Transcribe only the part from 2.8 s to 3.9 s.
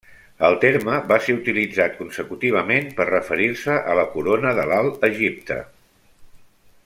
per referir-se